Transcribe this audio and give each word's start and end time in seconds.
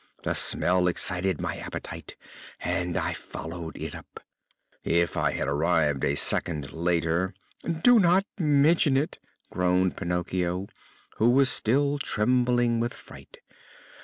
The 0.23 0.33
smell 0.33 0.87
excited 0.87 1.39
my 1.39 1.57
appetite 1.57 2.15
and 2.59 2.97
I 2.97 3.13
followed 3.13 3.77
it 3.77 3.93
up. 3.93 4.19
If 4.83 5.15
I 5.15 5.33
had 5.33 5.47
arrived 5.47 6.03
a 6.03 6.15
second 6.15 6.71
later" 6.73 7.35
"Do 7.83 7.99
not 7.99 8.25
mention 8.39 8.97
it!" 8.97 9.19
groaned 9.51 9.95
Pinocchio, 9.95 10.65
who 11.17 11.29
was 11.29 11.51
still 11.51 11.99
trembling 11.99 12.79
with 12.79 12.95
fright. 12.95 13.41